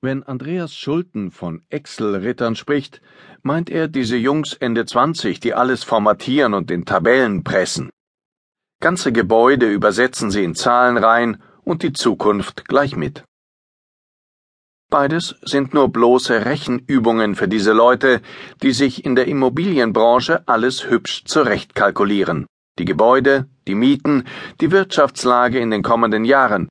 Wenn 0.00 0.22
Andreas 0.22 0.76
Schulten 0.76 1.32
von 1.32 1.62
Excel-Rittern 1.70 2.54
spricht, 2.54 3.02
meint 3.42 3.68
er 3.68 3.88
diese 3.88 4.16
Jungs 4.16 4.54
Ende 4.54 4.86
20, 4.86 5.40
die 5.40 5.54
alles 5.54 5.82
formatieren 5.82 6.54
und 6.54 6.70
in 6.70 6.84
Tabellen 6.84 7.42
pressen. 7.42 7.90
Ganze 8.80 9.10
Gebäude 9.10 9.68
übersetzen 9.68 10.30
sie 10.30 10.44
in 10.44 10.54
Zahlenreihen 10.54 11.42
und 11.64 11.82
die 11.82 11.92
Zukunft 11.92 12.68
gleich 12.68 12.94
mit. 12.94 13.24
Beides 14.88 15.34
sind 15.42 15.74
nur 15.74 15.88
bloße 15.88 16.44
Rechenübungen 16.44 17.34
für 17.34 17.48
diese 17.48 17.72
Leute, 17.72 18.22
die 18.62 18.70
sich 18.70 19.04
in 19.04 19.16
der 19.16 19.26
Immobilienbranche 19.26 20.46
alles 20.46 20.88
hübsch 20.88 21.24
zurechtkalkulieren. 21.24 22.46
Die 22.78 22.84
Gebäude, 22.84 23.48
die 23.66 23.74
Mieten, 23.74 24.28
die 24.60 24.70
Wirtschaftslage 24.70 25.58
in 25.58 25.72
den 25.72 25.82
kommenden 25.82 26.24
Jahren, 26.24 26.68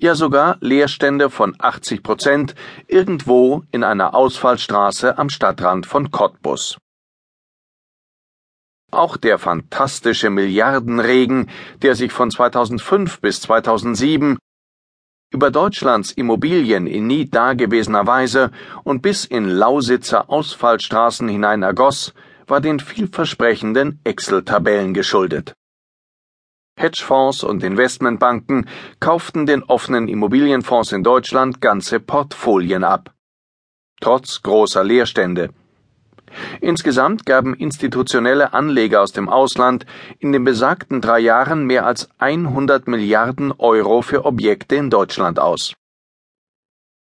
ja 0.00 0.14
sogar 0.14 0.56
Leerstände 0.60 1.30
von 1.30 1.54
80 1.58 2.02
Prozent 2.02 2.54
irgendwo 2.88 3.62
in 3.70 3.84
einer 3.84 4.14
Ausfallstraße 4.14 5.16
am 5.18 5.28
Stadtrand 5.28 5.86
von 5.86 6.10
Cottbus. 6.10 6.76
Auch 8.90 9.16
der 9.16 9.38
fantastische 9.38 10.28
Milliardenregen, 10.28 11.48
der 11.80 11.94
sich 11.94 12.12
von 12.12 12.30
2005 12.30 13.20
bis 13.20 13.40
2007 13.40 14.38
über 15.32 15.50
Deutschlands 15.50 16.12
Immobilien 16.12 16.86
in 16.86 17.06
nie 17.06 17.28
dagewesener 17.28 18.06
Weise 18.06 18.50
und 18.84 19.00
bis 19.00 19.24
in 19.24 19.48
Lausitzer 19.48 20.28
Ausfallstraßen 20.28 21.26
hinein 21.26 21.62
ergoss, 21.62 22.12
war 22.46 22.60
den 22.60 22.80
vielversprechenden 22.80 24.00
Excel-Tabellen 24.04 24.92
geschuldet. 24.92 25.54
Hedgefonds 26.76 27.44
und 27.44 27.62
Investmentbanken 27.62 28.66
kauften 28.98 29.46
den 29.46 29.62
offenen 29.62 30.08
Immobilienfonds 30.08 30.92
in 30.92 31.02
Deutschland 31.02 31.60
ganze 31.60 32.00
Portfolien 32.00 32.82
ab. 32.82 33.14
Trotz 34.00 34.42
großer 34.42 34.82
Leerstände. 34.82 35.50
Insgesamt 36.60 37.26
gaben 37.26 37.54
institutionelle 37.54 38.52
Anleger 38.54 39.02
aus 39.02 39.12
dem 39.12 39.28
Ausland 39.28 39.84
in 40.18 40.32
den 40.32 40.44
besagten 40.44 41.00
drei 41.00 41.20
Jahren 41.20 41.66
mehr 41.66 41.86
als 41.86 42.08
100 42.18 42.88
Milliarden 42.88 43.52
Euro 43.52 44.02
für 44.02 44.24
Objekte 44.24 44.76
in 44.76 44.88
Deutschland 44.88 45.38
aus. 45.38 45.74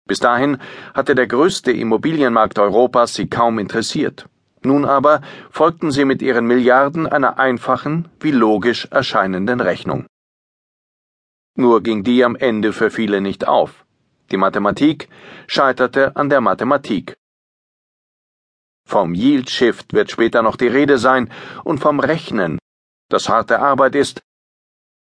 Bis 0.06 0.20
dahin 0.20 0.58
hatte 0.94 1.16
der 1.16 1.28
größte 1.28 1.72
Immobilienmarkt 1.72 2.60
Europas 2.60 3.14
sie 3.14 3.30
kaum 3.30 3.60
interessiert. 3.60 4.28
Nun 4.64 4.86
aber 4.86 5.22
folgten 5.50 5.92
sie 5.92 6.06
mit 6.06 6.22
ihren 6.22 6.46
Milliarden 6.46 7.08
einer 7.08 7.40
einfachen, 7.40 8.10
wie 8.20 8.32
logisch 8.32 8.86
erscheinenden 8.92 9.60
Rechnung. 9.60 10.06
Nur 11.56 11.82
ging 11.82 12.04
die 12.04 12.24
am 12.24 12.36
Ende 12.36 12.72
für 12.72 12.92
viele 12.92 13.22
nicht 13.22 13.48
auf. 13.48 13.86
Die 14.32 14.38
Mathematik 14.38 15.10
scheiterte 15.48 16.16
an 16.16 16.30
der 16.30 16.42
Mathematik. 16.42 17.18
Vom 18.88 19.14
Yield 19.14 19.50
Shift 19.50 19.94
wird 19.94 20.12
später 20.12 20.42
noch 20.42 20.56
die 20.56 20.68
Rede 20.68 20.98
sein 20.98 21.32
und 21.64 21.80
vom 21.80 22.00
Rechnen, 22.00 22.60
das 23.10 23.30
harte 23.30 23.60
Arbeit 23.60 23.96
ist, 23.96 24.22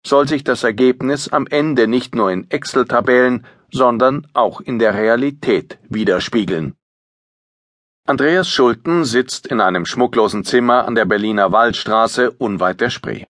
soll 0.07 0.27
sich 0.27 0.45
das 0.45 0.65
Ergebnis 0.65 1.29
am 1.29 1.47
Ende 1.47 1.87
nicht 1.87 2.15
nur 2.15 2.31
in 2.31 2.51
Excel-Tabellen, 2.51 3.47
sondern 3.71 4.27
auch 4.33 4.61
in 4.61 4.79
der 4.79 4.95
Realität 4.95 5.79
widerspiegeln. 5.89 6.75
Andreas 8.07 8.49
Schulten 8.49 9.05
sitzt 9.05 9.47
in 9.47 9.61
einem 9.61 9.87
schmucklosen 9.87 10.45
Zimmer 10.45 10.87
an 10.87 10.95
der 10.95 11.05
Berliner 11.05 11.53
Waldstraße 11.53 12.31
unweit 12.33 12.81
der 12.81 12.91
Spree. 12.91 13.25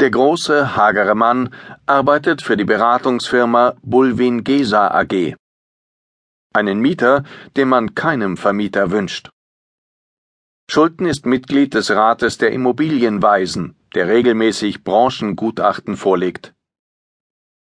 Der 0.00 0.10
große, 0.10 0.76
hagere 0.76 1.14
Mann 1.14 1.54
arbeitet 1.86 2.42
für 2.42 2.56
die 2.56 2.64
Beratungsfirma 2.64 3.76
Bulwin 3.82 4.42
Gesa 4.42 4.88
AG. 4.88 5.36
Einen 6.52 6.80
Mieter, 6.80 7.24
den 7.56 7.68
man 7.68 7.94
keinem 7.94 8.36
Vermieter 8.36 8.90
wünscht. 8.90 9.30
Schulten 10.70 11.06
ist 11.06 11.26
Mitglied 11.26 11.74
des 11.74 11.90
Rates 11.90 12.38
der 12.38 12.52
Immobilienweisen, 12.52 13.76
der 13.94 14.08
regelmäßig 14.08 14.82
Branchengutachten 14.82 15.96
vorlegt. 15.96 16.53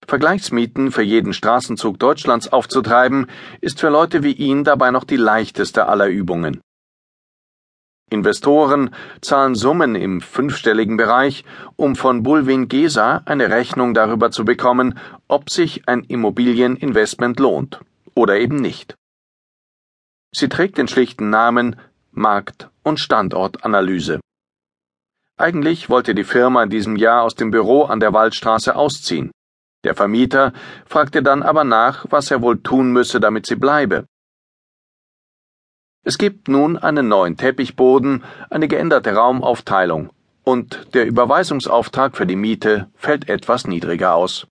Vergleichsmieten 0.07 0.91
für 0.91 1.03
jeden 1.03 1.33
Straßenzug 1.33 1.99
Deutschlands 1.99 2.51
aufzutreiben, 2.51 3.27
ist 3.61 3.79
für 3.79 3.89
Leute 3.89 4.23
wie 4.23 4.33
ihn 4.33 4.63
dabei 4.63 4.91
noch 4.91 5.03
die 5.03 5.17
leichteste 5.17 5.87
aller 5.87 6.07
Übungen. 6.07 6.61
Investoren 8.11 8.93
zahlen 9.21 9.55
Summen 9.55 9.95
im 9.95 10.19
fünfstelligen 10.19 10.97
Bereich, 10.97 11.45
um 11.77 11.95
von 11.95 12.23
Bulwin 12.23 12.67
Gesa 12.67 13.21
eine 13.25 13.49
Rechnung 13.49 13.93
darüber 13.93 14.31
zu 14.31 14.43
bekommen, 14.43 14.99
ob 15.29 15.49
sich 15.49 15.87
ein 15.87 16.03
Immobilieninvestment 16.03 17.39
lohnt 17.39 17.79
oder 18.13 18.37
eben 18.37 18.57
nicht. 18.57 18.95
Sie 20.35 20.49
trägt 20.49 20.77
den 20.77 20.89
schlichten 20.89 21.29
Namen 21.29 21.77
Markt- 22.11 22.69
und 22.83 22.99
Standortanalyse. 22.99 24.19
Eigentlich 25.37 25.89
wollte 25.89 26.13
die 26.13 26.25
Firma 26.25 26.63
in 26.63 26.69
diesem 26.69 26.97
Jahr 26.97 27.23
aus 27.23 27.35
dem 27.35 27.49
Büro 27.49 27.83
an 27.83 28.01
der 28.01 28.13
Waldstraße 28.13 28.75
ausziehen. 28.75 29.31
Der 29.83 29.95
Vermieter 29.95 30.53
fragte 30.85 31.23
dann 31.23 31.41
aber 31.41 31.63
nach, 31.63 32.05
was 32.09 32.29
er 32.29 32.41
wohl 32.41 32.61
tun 32.61 32.91
müsse, 32.91 33.19
damit 33.19 33.45
sie 33.47 33.55
bleibe. 33.55 34.05
Es 36.03 36.17
gibt 36.17 36.47
nun 36.47 36.77
einen 36.77 37.07
neuen 37.07 37.37
Teppichboden, 37.37 38.23
eine 38.49 38.67
geänderte 38.67 39.13
Raumaufteilung, 39.13 40.11
und 40.43 40.93
der 40.95 41.05
Überweisungsauftrag 41.05 42.15
für 42.15 42.25
die 42.25 42.35
Miete 42.35 42.89
fällt 42.95 43.29
etwas 43.29 43.67
niedriger 43.67 44.15
aus. 44.15 44.47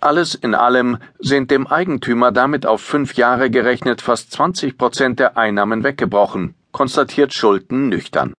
Alles 0.00 0.34
in 0.34 0.56
allem 0.56 0.98
sind 1.20 1.52
dem 1.52 1.68
Eigentümer 1.68 2.32
damit 2.32 2.66
auf 2.66 2.80
fünf 2.80 3.14
Jahre 3.14 3.50
gerechnet 3.50 4.00
fast 4.00 4.32
20 4.32 4.76
Prozent 4.76 5.20
der 5.20 5.36
Einnahmen 5.36 5.84
weggebrochen, 5.84 6.56
konstatiert 6.72 7.32
Schulten 7.32 7.88
nüchtern. 7.88 8.34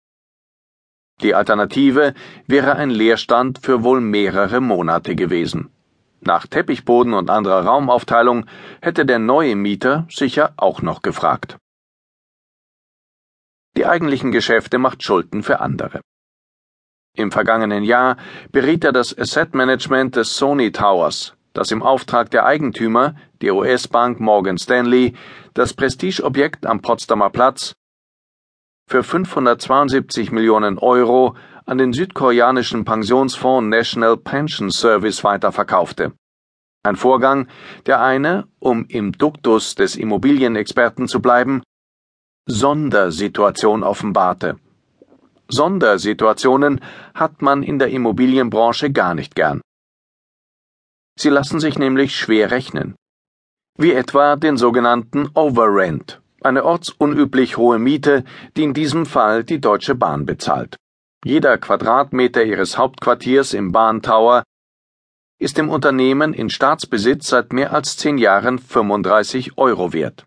Die 1.21 1.35
Alternative 1.35 2.13
wäre 2.47 2.75
ein 2.75 2.89
Leerstand 2.89 3.59
für 3.59 3.83
wohl 3.83 4.01
mehrere 4.01 4.59
Monate 4.59 5.15
gewesen. 5.15 5.69
Nach 6.21 6.47
Teppichboden 6.47 7.13
und 7.13 7.29
anderer 7.29 7.65
Raumaufteilung 7.65 8.45
hätte 8.81 9.05
der 9.05 9.19
neue 9.19 9.55
Mieter 9.55 10.07
sicher 10.09 10.53
auch 10.57 10.81
noch 10.81 11.01
gefragt. 11.01 11.57
Die 13.75 13.85
eigentlichen 13.85 14.31
Geschäfte 14.31 14.77
macht 14.77 15.03
Schulden 15.03 15.43
für 15.43 15.59
andere. 15.59 16.01
Im 17.15 17.31
vergangenen 17.31 17.83
Jahr 17.83 18.17
beriet 18.51 18.83
er 18.83 18.91
das 18.91 19.17
Asset 19.17 19.53
Management 19.53 20.15
des 20.15 20.35
Sony 20.35 20.71
Towers, 20.71 21.35
das 21.53 21.71
im 21.71 21.83
Auftrag 21.83 22.31
der 22.31 22.45
Eigentümer, 22.45 23.15
der 23.41 23.55
US-Bank 23.55 24.19
Morgan 24.19 24.57
Stanley, 24.57 25.13
das 25.53 25.73
Prestigeobjekt 25.73 26.65
am 26.65 26.81
Potsdamer 26.81 27.29
Platz 27.29 27.75
für 28.87 29.03
572 29.03 30.31
Millionen 30.31 30.77
Euro 30.77 31.35
an 31.65 31.77
den 31.77 31.93
südkoreanischen 31.93 32.85
Pensionsfonds 32.85 33.69
National 33.69 34.17
Pension 34.17 34.71
Service 34.71 35.23
weiterverkaufte. 35.23 36.13
Ein 36.83 36.97
Vorgang, 36.97 37.47
der 37.85 38.01
eine, 38.01 38.47
um 38.59 38.85
im 38.89 39.13
Duktus 39.13 39.75
des 39.75 39.95
Immobilienexperten 39.95 41.07
zu 41.07 41.21
bleiben, 41.21 41.63
Sondersituation 42.45 43.83
offenbarte. 43.83 44.59
Sondersituationen 45.47 46.81
hat 47.13 47.41
man 47.41 47.63
in 47.63 47.79
der 47.79 47.89
Immobilienbranche 47.89 48.91
gar 48.91 49.13
nicht 49.13 49.35
gern. 49.35 49.61
Sie 51.17 51.29
lassen 51.29 51.59
sich 51.59 51.77
nämlich 51.77 52.17
schwer 52.17 52.51
rechnen. 52.51 52.95
Wie 53.77 53.93
etwa 53.93 54.35
den 54.35 54.57
sogenannten 54.57 55.29
Overrent 55.35 56.22
eine 56.45 56.65
ortsunüblich 56.65 57.57
hohe 57.57 57.79
Miete, 57.79 58.23
die 58.55 58.63
in 58.63 58.73
diesem 58.73 59.05
Fall 59.05 59.43
die 59.43 59.59
Deutsche 59.59 59.95
Bahn 59.95 60.25
bezahlt. 60.25 60.77
Jeder 61.25 61.57
Quadratmeter 61.57 62.43
ihres 62.43 62.77
Hauptquartiers 62.77 63.53
im 63.53 63.71
Bahntower 63.71 64.43
ist 65.39 65.57
dem 65.57 65.69
Unternehmen 65.69 66.33
in 66.33 66.49
Staatsbesitz 66.49 67.27
seit 67.27 67.53
mehr 67.53 67.73
als 67.73 67.97
zehn 67.97 68.17
Jahren 68.17 68.59
35 68.59 69.57
Euro 69.57 69.93
wert. 69.93 70.25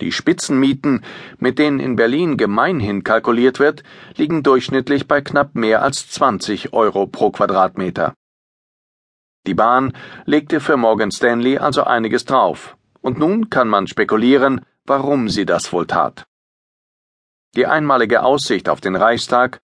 Die 0.00 0.12
Spitzenmieten, 0.12 1.02
mit 1.38 1.58
denen 1.58 1.80
in 1.80 1.96
Berlin 1.96 2.36
gemeinhin 2.36 3.02
kalkuliert 3.02 3.58
wird, 3.58 3.82
liegen 4.16 4.42
durchschnittlich 4.42 5.08
bei 5.08 5.20
knapp 5.22 5.54
mehr 5.54 5.82
als 5.82 6.10
20 6.10 6.74
Euro 6.74 7.06
pro 7.06 7.30
Quadratmeter. 7.30 8.12
Die 9.46 9.54
Bahn 9.54 9.94
legte 10.26 10.60
für 10.60 10.76
Morgan 10.76 11.10
Stanley 11.10 11.58
also 11.58 11.84
einiges 11.84 12.24
drauf, 12.24 12.76
und 13.00 13.18
nun 13.18 13.48
kann 13.48 13.68
man 13.68 13.86
spekulieren, 13.86 14.66
warum 14.86 15.28
sie 15.28 15.46
das 15.46 15.72
wohl 15.72 15.86
tat. 15.86 16.26
Die 17.54 17.66
einmalige 17.66 18.22
Aussicht 18.22 18.68
auf 18.68 18.80
den 18.80 18.96
Reichstag 18.96 19.60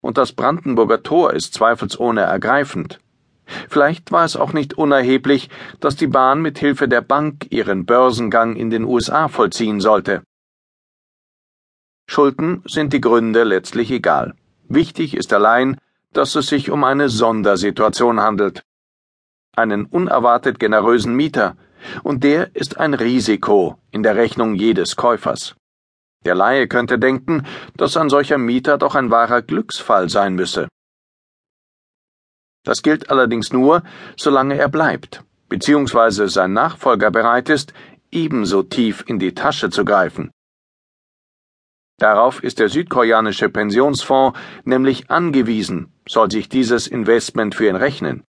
und 0.00 0.18
das 0.18 0.32
Brandenburger 0.32 1.02
Tor 1.02 1.32
ist 1.32 1.54
zweifelsohne 1.54 2.20
ergreifend. 2.20 3.00
Vielleicht 3.68 4.10
war 4.12 4.24
es 4.24 4.36
auch 4.36 4.52
nicht 4.52 4.74
unerheblich, 4.74 5.50
dass 5.80 5.96
die 5.96 6.06
Bahn 6.06 6.40
mit 6.42 6.58
Hilfe 6.58 6.88
der 6.88 7.02
Bank 7.02 7.46
ihren 7.50 7.84
Börsengang 7.86 8.56
in 8.56 8.70
den 8.70 8.84
USA 8.84 9.28
vollziehen 9.28 9.80
sollte. 9.80 10.22
Schulden 12.06 12.62
sind 12.66 12.92
die 12.92 13.00
Gründe 13.00 13.44
letztlich 13.44 13.90
egal. 13.90 14.34
Wichtig 14.68 15.16
ist 15.16 15.32
allein, 15.32 15.78
dass 16.12 16.34
es 16.36 16.46
sich 16.46 16.70
um 16.70 16.84
eine 16.84 17.08
Sondersituation 17.08 18.20
handelt. 18.20 18.64
einen 19.56 19.86
unerwartet 19.86 20.58
generösen 20.58 21.14
Mieter, 21.14 21.56
und 22.02 22.24
der 22.24 22.54
ist 22.54 22.78
ein 22.78 22.94
Risiko 22.94 23.78
in 23.90 24.02
der 24.02 24.16
Rechnung 24.16 24.54
jedes 24.54 24.96
Käufers. 24.96 25.54
Der 26.24 26.34
Laie 26.34 26.68
könnte 26.68 26.98
denken, 26.98 27.46
dass 27.76 27.96
ein 27.96 28.08
solcher 28.08 28.38
Mieter 28.38 28.78
doch 28.78 28.94
ein 28.94 29.10
wahrer 29.10 29.42
Glücksfall 29.42 30.08
sein 30.08 30.34
müsse. 30.34 30.68
Das 32.64 32.82
gilt 32.82 33.10
allerdings 33.10 33.52
nur, 33.52 33.82
solange 34.16 34.56
er 34.56 34.68
bleibt, 34.68 35.22
beziehungsweise 35.48 36.28
sein 36.28 36.54
Nachfolger 36.54 37.10
bereit 37.10 37.50
ist, 37.50 37.74
ebenso 38.10 38.62
tief 38.62 39.04
in 39.06 39.18
die 39.18 39.34
Tasche 39.34 39.68
zu 39.68 39.84
greifen. 39.84 40.30
Darauf 41.98 42.42
ist 42.42 42.58
der 42.58 42.68
südkoreanische 42.68 43.50
Pensionsfonds 43.50 44.38
nämlich 44.64 45.10
angewiesen, 45.10 45.92
soll 46.08 46.30
sich 46.30 46.48
dieses 46.48 46.86
Investment 46.86 47.54
für 47.54 47.68
ihn 47.68 47.76
rechnen. 47.76 48.24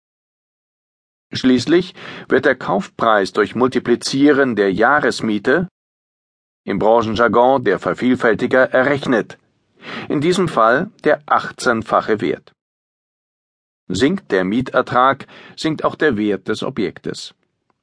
Schließlich 1.34 1.94
wird 2.28 2.44
der 2.44 2.54
Kaufpreis 2.54 3.32
durch 3.32 3.54
Multiplizieren 3.54 4.56
der 4.56 4.72
Jahresmiete, 4.72 5.68
im 6.64 6.78
Branchenjargon 6.78 7.64
der 7.64 7.78
Vervielfältiger, 7.78 8.70
errechnet. 8.72 9.38
In 10.08 10.20
diesem 10.20 10.48
Fall 10.48 10.90
der 11.02 11.22
18-fache 11.24 12.20
Wert. 12.20 12.52
Sinkt 13.88 14.32
der 14.32 14.44
Mietertrag, 14.44 15.26
sinkt 15.56 15.84
auch 15.84 15.94
der 15.94 16.16
Wert 16.16 16.48
des 16.48 16.62
Objektes. 16.62 17.34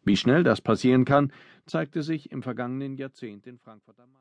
Wie 0.03 0.17
schnell 0.17 0.43
das 0.43 0.61
passieren 0.61 1.05
kann, 1.05 1.31
zeigte 1.67 2.01
sich 2.01 2.31
im 2.31 2.41
vergangenen 2.41 2.95
Jahrzehnt 2.95 3.45
in 3.45 3.59
Frankfurt 3.59 3.99
am 3.99 4.11
Main. 4.11 4.20